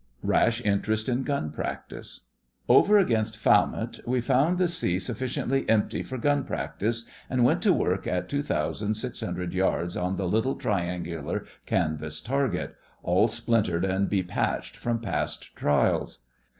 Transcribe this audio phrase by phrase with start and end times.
[0.23, 2.21] RASH INTEREST IN GUN PRACTICE
[2.67, 7.71] Over against Falmouth we found the sea sufficiently empty for gun practice, and went to
[7.71, 13.85] work at two thousand six hundred yards on the little, triangular, canvas target, all splintered
[13.85, 16.21] and bepatched from past trials.